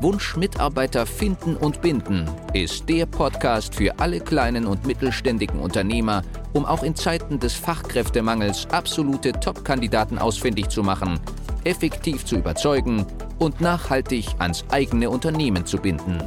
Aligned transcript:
Wunsch 0.00 0.36
Mitarbeiter 0.36 1.06
finden 1.06 1.56
und 1.56 1.80
binden 1.80 2.28
ist 2.52 2.88
der 2.88 3.06
Podcast 3.06 3.74
für 3.74 3.98
alle 3.98 4.20
kleinen 4.20 4.66
und 4.66 4.86
mittelständigen 4.86 5.60
Unternehmer, 5.60 6.22
um 6.52 6.64
auch 6.64 6.82
in 6.82 6.94
Zeiten 6.94 7.38
des 7.38 7.54
Fachkräftemangels 7.54 8.66
absolute 8.72 9.32
Top-Kandidaten 9.32 10.18
ausfindig 10.18 10.68
zu 10.68 10.82
machen, 10.82 11.20
effektiv 11.64 12.24
zu 12.24 12.36
überzeugen 12.36 13.06
und 13.38 13.60
nachhaltig 13.60 14.26
ans 14.38 14.64
eigene 14.70 15.08
Unternehmen 15.10 15.64
zu 15.64 15.78
binden. 15.78 16.18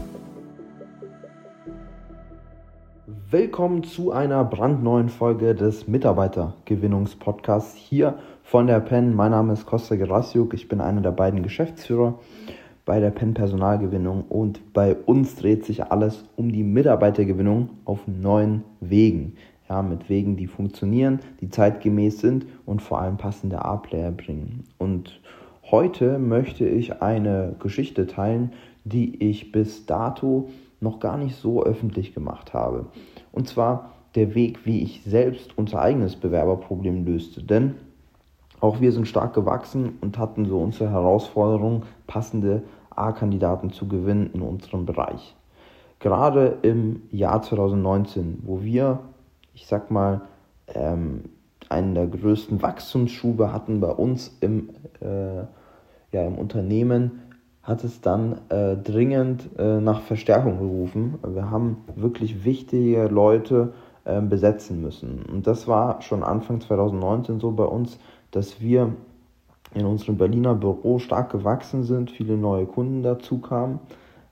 Willkommen 3.30 3.84
zu 3.84 4.14
einer 4.14 4.46
brandneuen 4.46 5.10
Folge 5.10 5.54
des 5.54 5.88
Mitarbeitergewinnungspodcasts 5.88 7.76
hier 7.76 8.18
von 8.44 8.68
der 8.68 8.80
PEN. 8.80 9.14
Mein 9.14 9.32
Name 9.32 9.54
ist 9.54 9.66
Costa 9.66 9.96
Gerasiuk, 9.96 10.54
ich 10.54 10.70
bin 10.70 10.80
einer 10.80 11.02
der 11.02 11.12
beiden 11.12 11.44
Geschäftsführer 11.44 12.18
bei 12.88 13.02
der 13.02 13.12
PEN 13.12 13.34
Personalgewinnung 13.34 14.24
und 14.30 14.74
bei 14.74 14.96
uns 14.96 15.36
dreht 15.36 15.66
sich 15.66 15.92
alles 15.92 16.24
um 16.38 16.54
die 16.54 16.64
Mitarbeitergewinnung 16.64 17.70
auf 17.84 18.00
neuen 18.08 18.64
Wegen. 18.80 19.36
Ja, 19.68 19.82
mit 19.82 20.10
Wegen, 20.10 20.38
die 20.38 20.48
funktionieren, 20.48 21.20
die 21.42 21.50
zeitgemäß 21.50 22.22
sind 22.22 22.46
und 22.66 22.82
vor 22.82 23.02
allem 23.02 23.18
passende 23.18 23.66
A-Player 23.66 24.12
bringen. 24.12 24.64
Und 24.78 25.20
heute 25.70 26.18
möchte 26.18 26.66
ich 26.66 27.02
eine 27.02 27.58
Geschichte 27.60 28.08
teilen, 28.08 28.54
die 28.86 29.22
ich 29.22 29.52
bis 29.52 29.86
dato 29.86 30.48
noch 30.80 31.02
gar 31.02 31.18
nicht 31.18 31.36
so 31.36 31.62
öffentlich 31.64 32.14
gemacht 32.14 32.54
habe. 32.54 32.86
Und 33.34 33.50
zwar 33.50 33.92
der 34.16 34.34
Weg, 34.34 34.66
wie 34.66 34.82
ich 34.82 35.02
selbst 35.06 35.58
unser 35.58 35.82
eigenes 35.82 36.16
Bewerberproblem 36.16 37.06
löste. 37.06 37.44
Denn 37.44 37.76
auch 38.60 38.82
wir 38.82 38.92
sind 38.92 39.08
stark 39.08 39.34
gewachsen 39.34 39.98
und 40.02 40.18
hatten 40.18 40.46
so 40.46 40.60
unsere 40.60 40.90
Herausforderung, 40.90 41.84
passende 42.08 42.64
A-Kandidaten 42.90 43.72
zu 43.72 43.88
gewinnen 43.88 44.32
in 44.34 44.42
unserem 44.42 44.86
Bereich. 44.86 45.36
Gerade 46.00 46.58
im 46.62 47.04
Jahr 47.12 47.42
2019, 47.42 48.40
wo 48.44 48.62
wir, 48.62 49.00
ich 49.54 49.68
sag 49.68 49.92
mal, 49.92 50.22
ähm, 50.74 51.26
einen 51.70 51.96
der 51.96 52.08
größten 52.08 52.62
Wachstumsschube 52.62 53.52
hatten 53.52 53.80
bei 53.80 53.90
uns 53.90 54.36
im, 54.42 54.70
äh, 55.02 55.44
ja, 56.12 56.26
im 56.26 56.36
Unternehmen, 56.36 57.22
hat 57.64 57.84
es 57.84 58.00
dann 58.00 58.40
äh, 58.50 58.78
dringend 58.78 59.50
äh, 59.58 59.82
nach 59.82 60.02
Verstärkung 60.02 60.60
gerufen. 60.60 61.20
Wir 61.28 61.52
haben 61.52 61.84
wirklich 61.96 62.46
wichtige 62.46 63.08
Leute 63.08 63.74
äh, 64.08 64.22
besetzen 64.22 64.80
müssen. 64.80 65.26
Und 65.30 65.48
das 65.48 65.68
war 65.68 66.02
schon 66.02 66.24
Anfang 66.24 66.62
2019 66.62 67.42
so 67.42 67.52
bei 67.52 67.66
uns, 67.66 68.00
dass 68.32 68.62
wir 68.62 68.94
in 69.74 69.86
unserem 69.86 70.16
Berliner 70.16 70.56
Büro 70.56 70.98
stark 71.00 71.30
gewachsen 71.30 71.84
sind, 71.84 72.10
viele 72.10 72.38
neue 72.38 72.68
Kunden 72.68 73.04
dazu 73.04 73.40
kamen, 73.40 73.82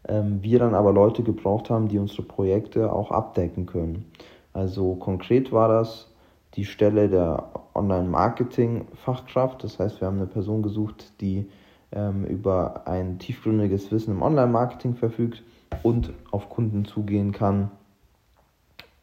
ähm, 0.08 0.42
wir 0.42 0.60
dann 0.60 0.76
aber 0.76 0.94
Leute 0.94 1.24
gebraucht 1.24 1.70
haben, 1.70 1.90
die 1.90 2.00
unsere 2.00 2.24
Projekte 2.24 2.94
auch 2.94 3.12
abdecken 3.12 3.66
können. 3.66 4.06
Also 4.54 4.96
konkret 4.96 5.52
war 5.52 5.68
das 5.68 6.10
die 6.54 6.64
Stelle 6.64 7.10
der 7.10 7.50
Online-Marketing-Fachkraft. 7.74 9.62
Das 9.62 9.78
heißt, 9.78 10.00
wir 10.00 10.08
haben 10.08 10.20
eine 10.20 10.28
Person 10.28 10.64
gesucht, 10.64 11.20
die 11.20 11.50
ähm, 11.92 12.24
über 12.24 12.88
ein 12.88 13.20
tiefgründiges 13.20 13.92
Wissen 13.92 14.12
im 14.12 14.22
Online-Marketing 14.22 14.96
verfügt 14.96 15.44
und 15.84 16.14
auf 16.32 16.48
Kunden 16.48 16.86
zugehen 16.86 17.34
kann 17.34 17.72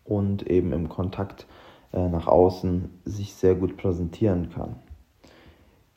und 0.04 0.46
eben 0.48 0.72
im 0.72 0.88
Kontakt 0.88 1.46
äh, 1.92 2.08
nach 2.08 2.26
außen 2.26 2.90
sich 3.04 3.34
sehr 3.34 3.54
gut 3.54 3.76
präsentieren 3.76 4.50
kann. 4.50 4.76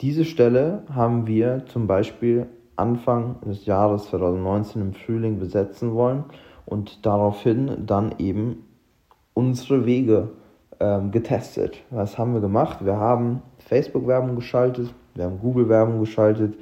Diese 0.00 0.24
Stelle 0.24 0.82
haben 0.92 1.26
wir 1.26 1.64
zum 1.66 1.86
Beispiel 1.86 2.48
Anfang 2.76 3.40
des 3.40 3.64
Jahres 3.64 4.10
2019 4.10 4.82
im 4.82 4.92
Frühling 4.92 5.38
besetzen 5.38 5.94
wollen 5.94 6.24
und 6.66 7.06
daraufhin 7.06 7.86
dann 7.86 8.14
eben 8.18 8.66
unsere 9.32 9.86
Wege 9.86 10.32
ähm, 10.80 11.10
getestet. 11.10 11.82
Was 11.90 12.18
haben 12.18 12.34
wir 12.34 12.42
gemacht? 12.42 12.84
Wir 12.84 12.96
haben 12.96 13.40
Facebook-Werbung 13.58 14.36
geschaltet, 14.36 14.92
wir 15.14 15.24
haben 15.24 15.38
Google-Werbung 15.38 16.00
geschaltet, 16.00 16.54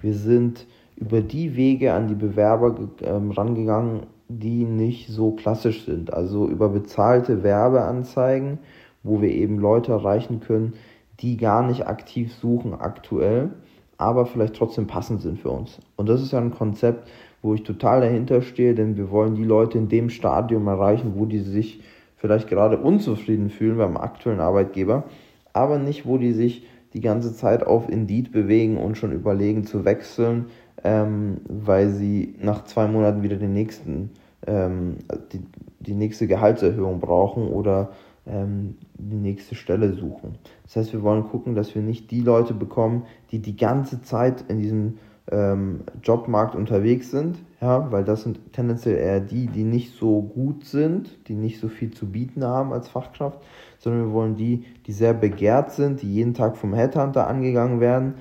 wir 0.00 0.14
sind 0.14 0.66
über 0.96 1.20
die 1.20 1.54
Wege 1.56 1.92
an 1.92 2.08
die 2.08 2.14
Bewerber 2.14 2.74
ähm, 3.02 3.30
rangegangen, 3.30 4.06
die 4.38 4.64
nicht 4.64 5.08
so 5.08 5.32
klassisch 5.32 5.84
sind. 5.84 6.12
Also 6.12 6.48
über 6.48 6.68
bezahlte 6.68 7.42
Werbeanzeigen, 7.42 8.58
wo 9.02 9.20
wir 9.20 9.30
eben 9.30 9.58
Leute 9.58 9.92
erreichen 9.92 10.40
können, 10.40 10.74
die 11.20 11.36
gar 11.36 11.66
nicht 11.66 11.86
aktiv 11.86 12.32
suchen 12.34 12.74
aktuell, 12.74 13.50
aber 13.98 14.26
vielleicht 14.26 14.54
trotzdem 14.54 14.86
passend 14.86 15.22
sind 15.22 15.38
für 15.38 15.50
uns. 15.50 15.78
Und 15.96 16.08
das 16.08 16.22
ist 16.22 16.32
ja 16.32 16.40
ein 16.40 16.50
Konzept, 16.50 17.08
wo 17.42 17.54
ich 17.54 17.62
total 17.62 18.00
dahinter 18.00 18.42
stehe, 18.42 18.74
denn 18.74 18.96
wir 18.96 19.10
wollen 19.10 19.34
die 19.34 19.44
Leute 19.44 19.78
in 19.78 19.88
dem 19.88 20.10
Stadium 20.10 20.66
erreichen, 20.66 21.14
wo 21.16 21.26
die 21.26 21.40
sich 21.40 21.80
vielleicht 22.16 22.48
gerade 22.48 22.78
unzufrieden 22.78 23.50
fühlen 23.50 23.78
beim 23.78 23.96
aktuellen 23.96 24.40
Arbeitgeber, 24.40 25.04
aber 25.52 25.78
nicht, 25.78 26.06
wo 26.06 26.18
die 26.18 26.32
sich 26.32 26.66
die 26.94 27.00
ganze 27.00 27.34
Zeit 27.34 27.66
auf 27.66 27.88
Indeed 27.88 28.32
bewegen 28.32 28.76
und 28.76 28.96
schon 28.96 29.12
überlegen 29.12 29.64
zu 29.64 29.84
wechseln, 29.84 30.46
ähm, 30.84 31.38
weil 31.48 31.88
sie 31.88 32.34
nach 32.40 32.64
zwei 32.64 32.86
Monaten 32.86 33.22
wieder 33.22 33.36
den 33.36 33.52
nächsten, 33.52 34.10
ähm, 34.46 34.98
die, 35.32 35.40
die 35.80 35.94
nächste 35.94 36.26
Gehaltserhöhung 36.26 37.00
brauchen 37.00 37.48
oder 37.48 37.90
ähm, 38.26 38.76
die 38.94 39.16
nächste 39.16 39.54
Stelle 39.54 39.94
suchen. 39.94 40.38
Das 40.64 40.76
heißt, 40.76 40.92
wir 40.92 41.02
wollen 41.02 41.24
gucken, 41.24 41.54
dass 41.54 41.74
wir 41.74 41.82
nicht 41.82 42.10
die 42.10 42.20
Leute 42.20 42.54
bekommen, 42.54 43.04
die 43.30 43.40
die 43.40 43.56
ganze 43.56 44.02
Zeit 44.02 44.44
in 44.48 44.58
diesem 44.58 44.98
ähm, 45.30 45.80
Jobmarkt 46.02 46.54
unterwegs 46.54 47.10
sind, 47.10 47.38
ja, 47.60 47.90
weil 47.92 48.04
das 48.04 48.22
sind 48.22 48.52
tendenziell 48.52 48.96
eher 48.96 49.20
die, 49.20 49.46
die 49.46 49.64
nicht 49.64 49.96
so 49.96 50.20
gut 50.20 50.64
sind, 50.64 51.28
die 51.28 51.34
nicht 51.34 51.60
so 51.60 51.68
viel 51.68 51.92
zu 51.92 52.10
bieten 52.10 52.44
haben 52.44 52.72
als 52.72 52.88
Fachkraft, 52.88 53.38
sondern 53.78 54.06
wir 54.06 54.12
wollen 54.12 54.36
die, 54.36 54.64
die 54.86 54.92
sehr 54.92 55.14
begehrt 55.14 55.70
sind, 55.70 56.02
die 56.02 56.12
jeden 56.12 56.34
Tag 56.34 56.56
vom 56.56 56.74
Headhunter 56.74 57.28
angegangen 57.28 57.80
werden, 57.80 58.14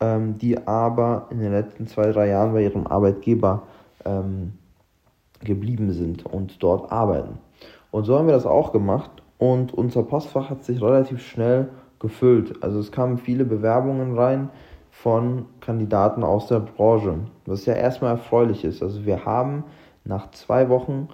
ähm, 0.00 0.38
die 0.38 0.66
aber 0.66 1.26
in 1.30 1.40
den 1.40 1.52
letzten 1.52 1.86
zwei, 1.86 2.12
drei 2.12 2.28
Jahren 2.28 2.52
bei 2.52 2.62
ihrem 2.62 2.86
Arbeitgeber 2.86 3.64
ähm, 4.04 4.52
geblieben 5.44 5.92
sind 5.92 6.26
und 6.26 6.62
dort 6.62 6.90
arbeiten. 6.90 7.38
Und 7.90 8.04
so 8.04 8.18
haben 8.18 8.26
wir 8.26 8.34
das 8.34 8.46
auch 8.46 8.72
gemacht 8.72 9.10
und 9.38 9.72
unser 9.72 10.02
Postfach 10.02 10.50
hat 10.50 10.64
sich 10.64 10.82
relativ 10.82 11.24
schnell 11.24 11.68
gefüllt. 11.98 12.62
Also 12.62 12.78
es 12.80 12.92
kamen 12.92 13.18
viele 13.18 13.44
Bewerbungen 13.44 14.18
rein 14.18 14.50
von 14.90 15.46
Kandidaten 15.60 16.22
aus 16.22 16.46
der 16.48 16.60
Branche, 16.60 17.18
was 17.46 17.66
ja 17.66 17.74
erstmal 17.74 18.12
erfreulich 18.12 18.64
ist. 18.64 18.82
Also 18.82 19.04
wir 19.04 19.24
haben 19.24 19.64
nach 20.04 20.30
zwei 20.30 20.68
Wochen 20.68 21.08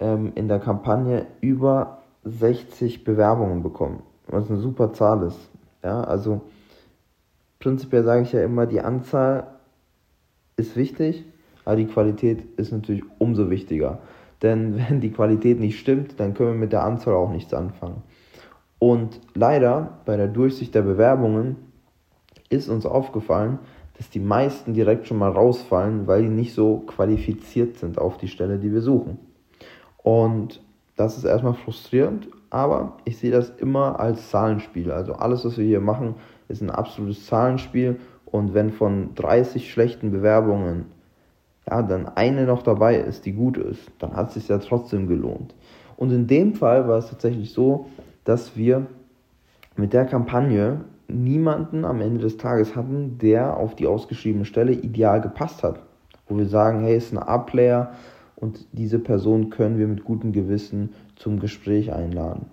ähm, 0.00 0.32
in 0.34 0.48
der 0.48 0.60
Kampagne 0.60 1.26
über 1.40 1.98
60 2.24 3.04
Bewerbungen 3.04 3.62
bekommen, 3.62 4.02
was 4.28 4.50
eine 4.50 4.58
super 4.58 4.92
Zahl 4.92 5.24
ist. 5.24 5.50
Ja, 5.82 6.02
also 6.02 6.42
prinzipiell 7.58 8.04
sage 8.04 8.22
ich 8.22 8.32
ja 8.32 8.42
immer, 8.42 8.66
die 8.66 8.80
Anzahl 8.80 9.48
ist 10.56 10.76
wichtig, 10.76 11.24
aber 11.64 11.76
die 11.76 11.86
Qualität 11.86 12.44
ist 12.56 12.72
natürlich 12.72 13.04
umso 13.18 13.50
wichtiger. 13.50 13.98
Denn 14.42 14.76
wenn 14.88 15.00
die 15.00 15.10
Qualität 15.10 15.60
nicht 15.60 15.78
stimmt, 15.78 16.18
dann 16.20 16.34
können 16.34 16.50
wir 16.50 16.58
mit 16.58 16.72
der 16.72 16.84
Anzahl 16.84 17.14
auch 17.14 17.30
nichts 17.30 17.54
anfangen. 17.54 18.02
Und 18.78 19.20
leider 19.34 19.98
bei 20.04 20.16
der 20.16 20.28
Durchsicht 20.28 20.74
der 20.74 20.82
Bewerbungen 20.82 21.56
ist 22.50 22.68
uns 22.68 22.84
aufgefallen, 22.84 23.58
dass 23.96 24.10
die 24.10 24.20
meisten 24.20 24.74
direkt 24.74 25.06
schon 25.06 25.18
mal 25.18 25.30
rausfallen, 25.30 26.06
weil 26.06 26.22
die 26.22 26.28
nicht 26.28 26.52
so 26.52 26.78
qualifiziert 26.80 27.76
sind 27.78 27.98
auf 27.98 28.18
die 28.18 28.28
Stelle, 28.28 28.58
die 28.58 28.72
wir 28.72 28.82
suchen. 28.82 29.18
Und 30.02 30.60
das 30.96 31.16
ist 31.16 31.24
erstmal 31.24 31.54
frustrierend, 31.54 32.28
aber 32.50 32.98
ich 33.04 33.18
sehe 33.18 33.30
das 33.30 33.50
immer 33.50 33.98
als 33.98 34.30
Zahlenspiel. 34.30 34.90
Also 34.92 35.14
alles, 35.14 35.44
was 35.44 35.58
wir 35.58 35.64
hier 35.64 35.80
machen, 35.80 36.16
ist 36.48 36.60
ein 36.60 36.70
absolutes 36.70 37.26
Zahlenspiel. 37.26 37.98
Und 38.26 38.52
wenn 38.52 38.70
von 38.70 39.14
30 39.14 39.72
schlechten 39.72 40.10
Bewerbungen 40.10 40.86
ja, 41.68 41.82
dann 41.82 42.08
eine 42.08 42.44
noch 42.46 42.62
dabei 42.62 42.96
ist, 42.96 43.24
die 43.26 43.32
gut 43.32 43.56
ist, 43.56 43.90
dann 43.98 44.14
hat 44.14 44.28
es 44.28 44.34
sich 44.34 44.48
ja 44.48 44.58
trotzdem 44.58 45.08
gelohnt. 45.08 45.54
Und 45.96 46.10
in 46.10 46.26
dem 46.26 46.54
Fall 46.54 46.88
war 46.88 46.98
es 46.98 47.08
tatsächlich 47.08 47.52
so, 47.52 47.86
dass 48.24 48.56
wir 48.56 48.86
mit 49.76 49.92
der 49.92 50.04
Kampagne 50.04 50.80
niemanden 51.08 51.84
am 51.84 52.00
Ende 52.00 52.20
des 52.20 52.36
Tages 52.36 52.74
hatten, 52.74 53.18
der 53.18 53.56
auf 53.56 53.74
die 53.74 53.86
ausgeschriebene 53.86 54.44
Stelle 54.44 54.72
ideal 54.72 55.20
gepasst 55.20 55.62
hat. 55.62 55.80
Wo 56.28 56.36
wir 56.36 56.46
sagen, 56.46 56.80
hey, 56.80 56.96
ist 56.96 57.12
ein 57.12 57.18
A-Player 57.18 57.92
und 58.36 58.66
diese 58.72 58.98
Person 58.98 59.50
können 59.50 59.78
wir 59.78 59.86
mit 59.86 60.04
gutem 60.04 60.32
Gewissen 60.32 60.94
zum 61.16 61.38
Gespräch 61.38 61.92
einladen. 61.92 62.46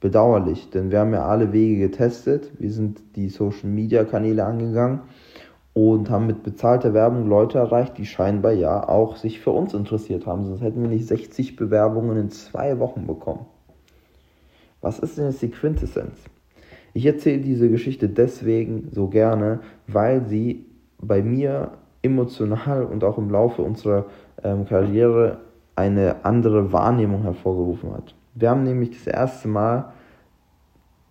Bedauerlich, 0.00 0.70
denn 0.70 0.90
wir 0.90 1.00
haben 1.00 1.12
ja 1.12 1.26
alle 1.26 1.52
Wege 1.52 1.78
getestet. 1.88 2.50
Wir 2.58 2.70
sind 2.70 3.00
die 3.16 3.28
Social 3.28 3.68
Media 3.68 4.04
Kanäle 4.04 4.44
angegangen 4.44 5.00
und 5.74 6.08
haben 6.08 6.28
mit 6.28 6.44
bezahlter 6.44 6.94
Werbung 6.94 7.26
Leute 7.28 7.58
erreicht, 7.58 7.98
die 7.98 8.06
scheinbar 8.06 8.52
ja 8.52 8.88
auch 8.88 9.16
sich 9.16 9.40
für 9.40 9.50
uns 9.50 9.74
interessiert 9.74 10.24
haben. 10.26 10.46
Sonst 10.46 10.62
hätten 10.62 10.80
wir 10.80 10.88
nicht 10.88 11.06
60 11.06 11.56
Bewerbungen 11.56 12.16
in 12.16 12.30
zwei 12.30 12.78
Wochen 12.78 13.06
bekommen. 13.06 13.46
Was 14.80 15.00
ist 15.00 15.18
denn 15.18 15.26
jetzt 15.26 15.42
die 15.42 15.50
Quintessenz? 15.50 16.16
Ich 16.92 17.04
erzähle 17.04 17.40
diese 17.40 17.68
Geschichte 17.68 18.08
deswegen 18.08 18.88
so 18.92 19.08
gerne, 19.08 19.60
weil 19.88 20.24
sie 20.26 20.64
bei 20.98 21.22
mir 21.22 21.72
emotional 22.02 22.84
und 22.84 23.02
auch 23.02 23.18
im 23.18 23.30
Laufe 23.30 23.62
unserer 23.62 24.06
ähm, 24.44 24.66
Karriere 24.66 25.38
eine 25.74 26.24
andere 26.24 26.72
Wahrnehmung 26.72 27.22
hervorgerufen 27.22 27.92
hat. 27.92 28.14
Wir 28.34 28.50
haben 28.50 28.62
nämlich 28.62 28.90
das 28.90 29.08
erste 29.08 29.48
Mal 29.48 29.92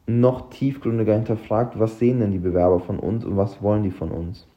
noch 0.06 0.50
tiefgründiger 0.50 1.16
hinterfragt, 1.16 1.78
was 1.80 2.00
sehen 2.00 2.20
denn 2.20 2.32
die 2.32 2.40
Bewerber 2.40 2.80
von 2.80 3.00
uns 3.00 3.26
und 3.26 3.36
was 3.36 3.62
wollen 3.62 3.84
die 3.84 3.92
von 3.92 4.12
uns. 4.12 4.48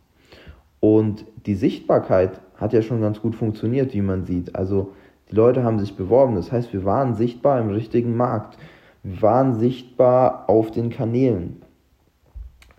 Und 0.80 1.24
die 1.46 1.54
Sichtbarkeit 1.54 2.40
hat 2.56 2.72
ja 2.72 2.82
schon 2.82 3.00
ganz 3.00 3.20
gut 3.20 3.34
funktioniert, 3.34 3.94
wie 3.94 4.02
man 4.02 4.24
sieht. 4.24 4.54
Also 4.56 4.92
die 5.30 5.34
Leute 5.34 5.64
haben 5.64 5.78
sich 5.78 5.96
beworben, 5.96 6.36
das 6.36 6.52
heißt, 6.52 6.72
wir 6.72 6.84
waren 6.84 7.14
sichtbar 7.14 7.60
im 7.60 7.70
richtigen 7.70 8.16
Markt. 8.16 8.58
Wir 9.02 9.22
waren 9.22 9.54
sichtbar 9.54 10.48
auf 10.48 10.70
den 10.70 10.90
Kanälen. 10.90 11.62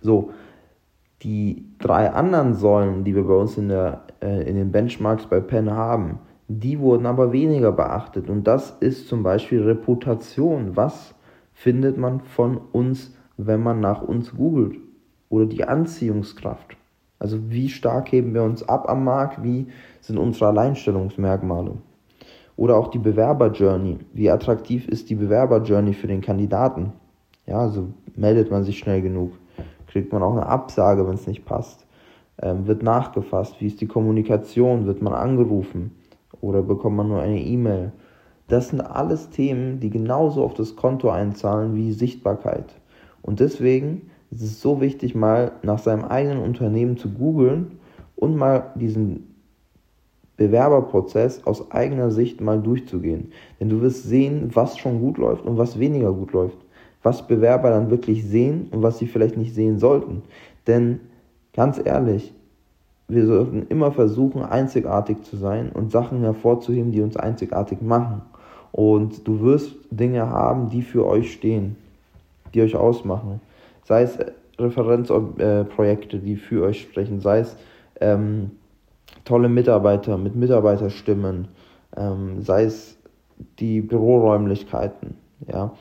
So, 0.01 0.31
die 1.23 1.65
drei 1.79 2.11
anderen 2.11 2.53
Säulen, 2.53 3.03
die 3.03 3.15
wir 3.15 3.23
bei 3.23 3.33
uns 3.33 3.57
in, 3.57 3.69
der, 3.69 4.03
äh, 4.21 4.47
in 4.47 4.55
den 4.55 4.71
Benchmarks 4.71 5.25
bei 5.25 5.39
Penn 5.39 5.71
haben, 5.71 6.19
die 6.47 6.79
wurden 6.79 7.05
aber 7.05 7.31
weniger 7.31 7.71
beachtet. 7.71 8.29
Und 8.29 8.45
das 8.45 8.71
ist 8.79 9.07
zum 9.07 9.23
Beispiel 9.23 9.63
Reputation. 9.63 10.75
Was 10.75 11.15
findet 11.53 11.97
man 11.97 12.21
von 12.21 12.57
uns, 12.71 13.13
wenn 13.35 13.61
man 13.61 13.81
nach 13.81 14.01
uns 14.01 14.35
googelt? 14.35 14.77
Oder 15.29 15.45
die 15.45 15.65
Anziehungskraft. 15.65 16.77
Also 17.19 17.49
wie 17.49 17.69
stark 17.69 18.11
heben 18.11 18.33
wir 18.33 18.43
uns 18.43 18.67
ab 18.67 18.89
am 18.89 19.03
Markt? 19.03 19.43
Wie 19.43 19.67
sind 20.01 20.17
unsere 20.17 20.47
Alleinstellungsmerkmale? 20.47 21.73
Oder 22.55 22.77
auch 22.77 22.87
die 22.87 22.99
Bewerber-Journey. 22.99 23.99
Wie 24.13 24.29
attraktiv 24.29 24.87
ist 24.87 25.09
die 25.09 25.15
Bewerber-Journey 25.15 25.93
für 25.93 26.07
den 26.07 26.21
Kandidaten? 26.21 26.93
Ja, 27.45 27.59
also 27.59 27.89
meldet 28.15 28.51
man 28.51 28.63
sich 28.63 28.77
schnell 28.77 29.01
genug? 29.01 29.33
Kriegt 29.87 30.11
man 30.11 30.23
auch 30.23 30.33
eine 30.33 30.45
Absage, 30.45 31.07
wenn 31.07 31.15
es 31.15 31.27
nicht 31.27 31.45
passt? 31.45 31.85
Ähm, 32.41 32.67
wird 32.67 32.83
nachgefasst? 32.83 33.61
Wie 33.61 33.67
ist 33.67 33.81
die 33.81 33.87
Kommunikation? 33.87 34.85
Wird 34.85 35.01
man 35.01 35.13
angerufen? 35.13 35.91
Oder 36.41 36.61
bekommt 36.61 36.97
man 36.97 37.07
nur 37.07 37.21
eine 37.21 37.41
E-Mail? 37.41 37.93
Das 38.47 38.69
sind 38.69 38.81
alles 38.81 39.29
Themen, 39.29 39.79
die 39.79 39.89
genauso 39.89 40.43
auf 40.43 40.53
das 40.53 40.75
Konto 40.75 41.09
einzahlen 41.09 41.75
wie 41.75 41.91
Sichtbarkeit. 41.91 42.75
Und 43.21 43.39
deswegen 43.39 44.09
ist 44.31 44.41
es 44.41 44.61
so 44.61 44.81
wichtig, 44.81 45.15
mal 45.15 45.53
nach 45.63 45.79
seinem 45.79 46.03
eigenen 46.03 46.39
Unternehmen 46.39 46.97
zu 46.97 47.09
googeln 47.09 47.79
und 48.15 48.35
mal 48.35 48.71
diesen 48.75 49.35
Bewerberprozess 50.37 51.45
aus 51.45 51.71
eigener 51.71 52.11
Sicht 52.11 52.41
mal 52.41 52.61
durchzugehen. 52.61 53.31
Denn 53.59 53.69
du 53.69 53.81
wirst 53.81 54.03
sehen, 54.03 54.51
was 54.53 54.77
schon 54.77 54.99
gut 54.99 55.17
läuft 55.17 55.45
und 55.45 55.57
was 55.57 55.79
weniger 55.79 56.13
gut 56.13 56.33
läuft. 56.33 56.57
Was 57.03 57.27
Bewerber 57.27 57.69
dann 57.71 57.89
wirklich 57.89 58.25
sehen 58.25 58.67
und 58.71 58.83
was 58.83 58.99
sie 58.99 59.07
vielleicht 59.07 59.37
nicht 59.37 59.55
sehen 59.55 59.79
sollten. 59.79 60.23
Denn 60.67 60.99
ganz 61.53 61.81
ehrlich, 61.83 62.33
wir 63.07 63.25
sollten 63.25 63.65
immer 63.69 63.91
versuchen, 63.91 64.43
einzigartig 64.43 65.23
zu 65.23 65.37
sein 65.37 65.71
und 65.71 65.91
Sachen 65.91 66.21
hervorzuheben, 66.21 66.91
die 66.91 67.01
uns 67.01 67.15
einzigartig 67.15 67.81
machen. 67.81 68.21
Und 68.71 69.27
du 69.27 69.41
wirst 69.41 69.75
Dinge 69.89 70.29
haben, 70.29 70.69
die 70.69 70.81
für 70.81 71.05
euch 71.05 71.31
stehen, 71.31 71.77
die 72.53 72.61
euch 72.61 72.75
ausmachen. 72.75 73.39
Sei 73.87 74.01
es 74.01 74.19
Referenzprojekte, 74.59 76.19
die 76.19 76.35
für 76.35 76.65
euch 76.65 76.81
sprechen, 76.81 77.21
sei 77.21 77.39
es 77.39 77.55
ähm, 78.01 78.51
tolle 79.23 79.47
Mitarbeiter 79.47 80.17
mit 80.17 80.35
Mitarbeiterstimmen, 80.35 81.47
ähm, 81.95 82.41
sei 82.41 82.65
es 82.65 82.97
die 83.59 83.79
Büroräumlichkeiten, 83.79 85.15
ja, 85.49 85.73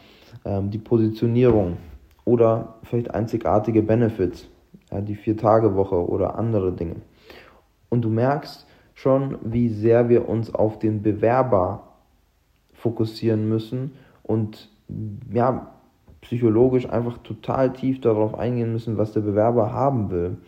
ähm, 0.44 0.70
die 0.70 0.78
Positionierung 0.78 1.78
oder 2.24 2.76
vielleicht 2.84 3.12
einzigartige 3.12 3.82
Benefits, 3.82 4.48
ja, 4.92 5.00
die 5.00 5.16
Vier-Tage-Woche 5.16 6.08
oder 6.08 6.38
andere 6.38 6.70
Dinge. 6.70 6.96
Und 7.88 8.02
du 8.02 8.08
merkst 8.08 8.68
schon, 8.94 9.36
wie 9.42 9.68
sehr 9.68 10.08
wir 10.08 10.28
uns 10.28 10.54
auf 10.54 10.78
den 10.78 11.02
Bewerber 11.02 11.88
fokussieren 12.72 13.48
müssen 13.48 13.94
und 14.22 14.70
ja, 15.32 15.72
psychologisch 16.26 16.88
einfach 16.90 17.18
total 17.18 17.72
tief 17.72 18.00
darauf 18.00 18.36
eingehen 18.36 18.72
müssen, 18.72 18.98
was 18.98 19.12
der 19.12 19.20
Bewerber 19.20 19.72
haben 19.72 20.10
will. 20.10 20.38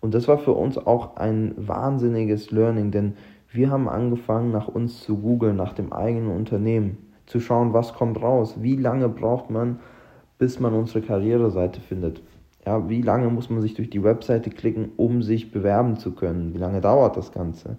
Und 0.00 0.14
das 0.14 0.26
war 0.26 0.38
für 0.38 0.52
uns 0.52 0.76
auch 0.76 1.16
ein 1.16 1.54
wahnsinniges 1.56 2.50
Learning, 2.50 2.90
denn 2.90 3.14
wir 3.52 3.70
haben 3.70 3.88
angefangen, 3.88 4.50
nach 4.50 4.68
uns 4.68 5.00
zu 5.00 5.18
googeln, 5.18 5.56
nach 5.56 5.72
dem 5.72 5.92
eigenen 5.92 6.30
Unternehmen, 6.30 6.98
zu 7.26 7.38
schauen, 7.38 7.72
was 7.72 7.94
kommt 7.94 8.20
raus, 8.20 8.56
wie 8.60 8.76
lange 8.76 9.08
braucht 9.08 9.50
man, 9.50 9.78
bis 10.38 10.58
man 10.58 10.74
unsere 10.74 11.00
Karriereseite 11.00 11.80
findet. 11.80 12.22
Ja, 12.66 12.88
wie 12.88 13.02
lange 13.02 13.28
muss 13.28 13.50
man 13.50 13.60
sich 13.60 13.74
durch 13.74 13.88
die 13.88 14.02
Webseite 14.02 14.50
klicken, 14.50 14.90
um 14.96 15.22
sich 15.22 15.52
bewerben 15.52 15.96
zu 15.96 16.12
können? 16.12 16.54
Wie 16.54 16.58
lange 16.58 16.80
dauert 16.80 17.16
das 17.16 17.30
Ganze? 17.30 17.78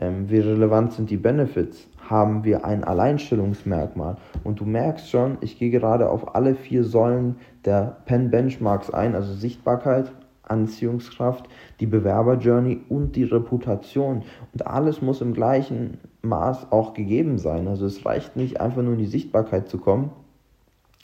Ähm, 0.00 0.30
wie 0.30 0.38
relevant 0.38 0.92
sind 0.92 1.10
die 1.10 1.16
Benefits? 1.16 1.88
Haben 2.08 2.44
wir 2.44 2.64
ein 2.64 2.84
Alleinstellungsmerkmal? 2.84 4.16
Und 4.44 4.60
du 4.60 4.64
merkst 4.64 5.10
schon, 5.10 5.38
ich 5.40 5.58
gehe 5.58 5.70
gerade 5.70 6.08
auf 6.08 6.36
alle 6.36 6.54
vier 6.54 6.84
Säulen 6.84 7.36
der 7.64 7.98
Pen 8.06 8.30
Benchmarks 8.30 8.90
ein, 8.90 9.16
also 9.16 9.32
Sichtbarkeit, 9.34 10.12
Anziehungskraft, 10.44 11.48
die 11.80 11.86
Bewerber-Journey 11.86 12.80
und 12.88 13.16
die 13.16 13.24
Reputation. 13.24 14.22
Und 14.52 14.66
alles 14.66 15.02
muss 15.02 15.20
im 15.20 15.34
gleichen 15.34 15.98
Maß 16.22 16.70
auch 16.70 16.94
gegeben 16.94 17.38
sein. 17.38 17.66
Also 17.68 17.86
es 17.86 18.06
reicht 18.06 18.36
nicht 18.36 18.60
einfach 18.60 18.82
nur 18.82 18.92
in 18.92 19.00
die 19.00 19.06
Sichtbarkeit 19.06 19.68
zu 19.68 19.78
kommen, 19.78 20.10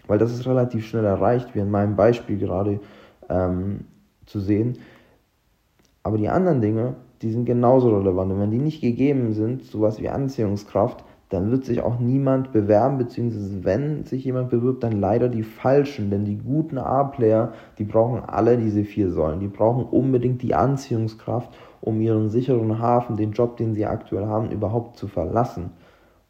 weil 0.07 0.19
das 0.19 0.33
ist 0.33 0.47
relativ 0.47 0.87
schnell 0.87 1.05
erreicht, 1.05 1.55
wie 1.55 1.59
in 1.59 1.71
meinem 1.71 1.97
Beispiel 1.97 2.39
gerade 2.39 2.81
ähm, 3.29 3.87
zu 4.25 4.41
sehen. 4.41 4.79
Aber 6.03 6.17
die 6.17 6.29
anderen 6.29 6.61
Dinge, 6.61 6.95
die 7.25 7.33
sind 7.33 7.47
genauso 7.47 7.97
relevant. 7.97 8.31
Und 8.33 8.41
wenn 8.41 8.51
die 8.51 8.59
nicht 8.59 8.81
gegeben 8.81 9.33
sind, 9.33 9.65
sowas 9.65 10.01
wie 10.01 10.09
Anziehungskraft, 10.09 11.05
dann 11.31 11.51
wird 11.51 11.65
sich 11.65 11.81
auch 11.81 11.99
niemand 11.99 12.53
bewerben, 12.53 12.99
beziehungsweise 12.99 13.65
wenn 13.65 14.05
sich 14.05 14.25
jemand 14.25 14.51
bewirbt, 14.51 14.85
dann 14.85 15.01
leider 15.01 15.29
die 15.29 15.43
falschen, 15.43 16.11
denn 16.11 16.25
die 16.25 16.37
guten 16.37 16.79
A-Player, 16.79 17.53
die 17.79 17.85
brauchen 17.85 18.21
alle 18.21 18.59
diese 18.59 18.85
vier 18.85 19.11
Säulen. 19.11 19.41
Die 19.41 19.49
brauchen 19.49 19.85
unbedingt 19.85 20.43
die 20.43 20.55
Anziehungskraft, 20.55 21.53
um 21.81 22.01
ihren 22.01 22.29
sicheren 22.29 22.79
Hafen, 22.79 23.17
den 23.17 23.33
Job, 23.33 23.57
den 23.57 23.75
sie 23.75 23.87
aktuell 23.87 24.27
haben, 24.27 24.51
überhaupt 24.51 24.97
zu 24.97 25.09
verlassen. 25.09 25.71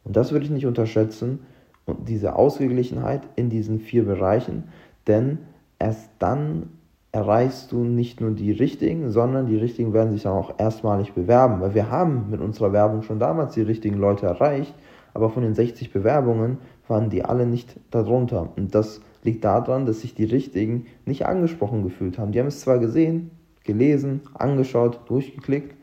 Und 0.05 0.17
das 0.17 0.33
würde 0.33 0.47
ich 0.47 0.51
nicht 0.51 0.67
unterschätzen, 0.67 1.41
und 1.87 2.09
diese 2.09 2.37
Ausgeglichenheit 2.37 3.23
in 3.37 3.51
diesen 3.51 3.79
vier 3.79 4.07
Bereichen, 4.07 4.65
denn 5.07 5.39
erst 5.79 6.11
dann 6.19 6.71
erreichst 7.15 7.71
du 7.71 7.85
nicht 7.85 8.21
nur 8.21 8.33
die 8.33 8.51
richtigen, 8.51 9.13
sondern 9.13 9.47
die 9.47 9.57
richtigen 9.57 9.93
werden 9.93 10.13
sich 10.13 10.25
dann 10.25 10.33
auch 10.33 10.59
erstmalig 10.59 11.13
bewerben, 11.13 11.61
weil 11.61 11.73
wir 11.73 11.89
haben 11.89 12.29
mit 12.29 12.41
unserer 12.41 12.73
Werbung 12.73 13.03
schon 13.03 13.21
damals 13.21 13.55
die 13.55 13.63
richtigen 13.63 13.99
Leute 13.99 14.27
erreicht, 14.27 14.75
aber 15.15 15.31
von 15.31 15.45
den 15.45 15.55
60 15.55 15.93
Bewerbungen 15.93 16.59
waren 16.89 17.11
die 17.11 17.25
alle 17.25 17.47
nicht 17.47 17.79
darunter. 17.93 18.49
Und 18.57 18.75
das 18.75 19.01
liegt 19.23 19.45
daran, 19.45 19.87
dass 19.87 20.01
sich 20.01 20.17
die 20.17 20.25
richtigen 20.25 20.87
nicht 21.07 21.25
angesprochen 21.25 21.85
gefühlt 21.85 22.19
haben. 22.19 22.33
Die 22.33 22.41
haben 22.41 22.49
es 22.49 22.63
zwar 22.63 22.81
gesehen, 22.81 23.31
gelesen, 23.63 24.23
angeschaut, 24.35 25.03
durchgeklickt, 25.07 25.77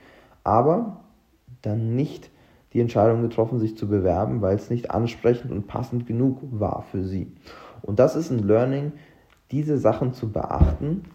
aber 0.43 0.99
dann 1.61 1.95
nicht 1.95 2.29
die 2.73 2.81
Entscheidung 2.81 3.21
getroffen, 3.21 3.57
sich 3.57 3.77
zu 3.77 3.87
bewerben, 3.87 4.41
weil 4.41 4.57
es 4.57 4.69
nicht 4.69 4.91
ansprechend 4.91 5.53
und 5.53 5.65
passend 5.65 6.07
genug 6.07 6.39
war 6.51 6.83
für 6.91 7.05
sie. 7.05 7.31
Und 7.81 7.99
das 7.99 8.17
ist 8.17 8.31
ein 8.31 8.39
Learning, 8.39 8.91
diese 9.49 9.77
Sachen 9.77 10.13
zu 10.13 10.29
beachten 10.29 11.05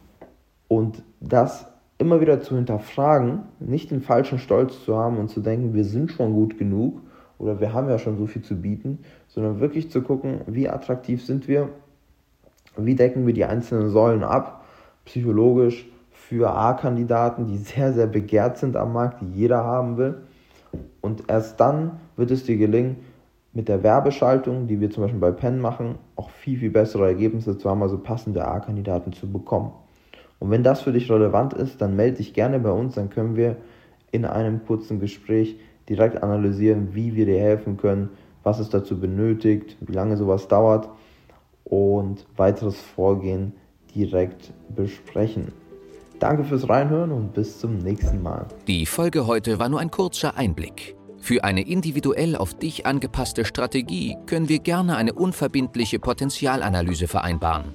und 0.69 1.03
das 1.21 1.67
immer 1.99 2.21
wieder 2.21 2.41
zu 2.41 2.57
hinterfragen, 2.57 3.41
nicht 3.59 3.91
den 3.91 4.03
falschen 4.03 4.39
Stolz 4.39 4.85
zu 4.85 4.97
haben 4.97 5.19
und 5.19 5.29
zu 5.29 5.41
denken, 5.41 5.75
wir 5.75 5.85
sind 5.85 6.11
schon 6.11 6.33
gut 6.33 6.59
genug 6.59 7.01
oder 7.39 7.61
wir 7.61 7.73
haben 7.73 7.89
ja 7.89 7.99
schon 7.99 8.19
so 8.19 8.27
viel 8.27 8.43
zu 8.43 8.57
bieten, 8.57 8.99
sondern 9.29 9.61
wirklich 9.61 9.91
zu 9.91 10.03
gucken, 10.03 10.41
wie 10.47 10.69
attraktiv 10.69 11.25
sind 11.25 11.49
wir, 11.49 11.71
wie 12.77 12.95
decken 12.95 13.27
wir 13.27 13.35
die 13.35 13.45
einzelnen 13.45 13.89
Säulen 13.89 14.25
ab, 14.25 14.65
psychologisch 15.05 15.87
für 16.11 16.51
A-Kandidaten, 16.51 17.47
die 17.47 17.57
sehr, 17.57 17.93
sehr 17.93 18.07
begehrt 18.07 18.59
sind 18.59 18.77
am 18.77 18.93
Markt, 18.93 19.23
die 19.23 19.33
jeder 19.33 19.65
haben 19.65 19.97
will. 19.97 20.23
Und 21.01 21.25
erst 21.29 21.61
dann 21.61 22.01
wird 22.17 22.31
es 22.31 22.45
dir 22.45 22.57
gelingen, 22.57 22.97
mit 23.53 23.69
der 23.69 23.83
Werbeschaltung, 23.83 24.67
die 24.67 24.81
wir 24.81 24.91
zum 24.91 25.05
Beispiel 25.05 25.21
bei 25.21 25.31
Penn 25.31 25.61
machen, 25.61 25.95
auch 26.15 26.29
viel, 26.29 26.59
viel 26.59 26.71
bessere 26.71 27.07
Ergebnisse 27.07 27.57
zu 27.57 27.71
haben, 27.71 27.83
also 27.83 27.97
passende 27.97 28.47
A-Kandidaten 28.47 29.15
zu 29.15 29.31
bekommen. 29.31 29.73
Und 30.39 30.51
wenn 30.51 30.63
das 30.63 30.83
für 30.83 30.93
dich 30.93 31.11
relevant 31.11 31.55
ist, 31.55 31.81
dann 31.81 31.97
melde 31.97 32.19
dich 32.19 32.35
gerne 32.35 32.59
bei 32.59 32.71
uns, 32.71 32.95
dann 32.95 33.11
können 33.11 33.37
wir 33.37 33.57
in 34.13 34.25
einem 34.25 34.65
kurzen 34.67 35.01
Gespräch 35.01 35.57
direkt 35.89 36.23
analysieren, 36.23 36.95
wie 36.95 37.15
wir 37.15 37.27
dir 37.27 37.41
helfen 37.41 37.77
können, 37.77 38.11
was 38.43 38.59
es 38.59 38.69
dazu 38.69 38.99
benötigt, 38.99 39.77
wie 39.81 39.93
lange 39.93 40.17
sowas 40.17 40.49
dauert 40.49 40.89
und 41.65 42.27
weiteres 42.37 42.81
Vorgehen 42.81 43.53
direkt 43.95 44.53
besprechen. 44.75 45.53
Danke 46.19 46.45
fürs 46.45 46.69
Reinhören 46.69 47.13
und 47.13 47.35
bis 47.35 47.59
zum 47.59 47.79
nächsten 47.79 48.23
Mal. 48.23 48.47
Die 48.67 48.87
Folge 48.87 49.27
heute 49.27 49.59
war 49.59 49.69
nur 49.69 49.81
ein 49.81 49.91
kurzer 49.91 50.37
Einblick. 50.37 50.97
Für 51.19 51.45
eine 51.45 51.67
individuell 51.67 52.37
auf 52.37 52.55
dich 52.55 52.87
angepasste 52.87 53.45
Strategie 53.45 54.17
können 54.27 54.49
wir 54.49 54.61
gerne 54.61 54.97
eine 54.97 55.13
unverbindliche 55.13 55.99
Potenzialanalyse 55.99 57.09
vereinbaren. 57.09 57.75